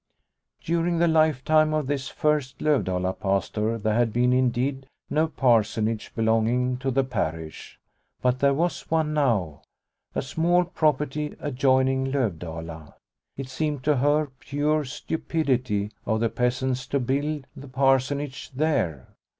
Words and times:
During 0.63 0.97
the 0.97 1.07
lifetime 1.07 1.75
of 1.75 1.85
this 1.85 2.07
first 2.09 2.57
Lovdala 2.57 3.13
pastor 3.13 3.77
there 3.77 3.93
had 3.93 4.11
been 4.11 4.33
indeed 4.33 4.87
no 5.11 5.27
parsonage 5.27 6.11
belonging 6.15 6.77
to 6.77 6.89
the 6.89 7.03
parish, 7.03 7.79
but 8.19 8.39
there 8.39 8.55
was 8.55 8.89
one 8.89 9.13
now, 9.13 9.61
a 10.15 10.23
small 10.23 10.63
property 10.63 11.35
adjoining 11.39 12.11
Lovdala. 12.11 12.95
It 13.37 13.47
seemed 13.47 13.83
to 13.83 13.97
her 13.97 14.31
pure 14.39 14.85
stupidity 14.85 15.91
of 16.07 16.19
the 16.19 16.29
peasants 16.29 16.87
to 16.87 16.99
build 16.99 17.45
the 17.55 17.67
Parsonage 17.67 18.49
there. 18.55 19.05